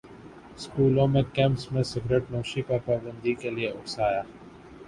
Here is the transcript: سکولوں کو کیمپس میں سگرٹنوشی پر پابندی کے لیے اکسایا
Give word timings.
سکولوں 0.57 1.07
کو 1.07 1.21
کیمپس 1.33 1.71
میں 1.71 1.83
سگرٹنوشی 1.83 2.61
پر 2.61 2.77
پابندی 2.85 3.33
کے 3.41 3.49
لیے 3.49 3.69
اکسایا 3.69 4.21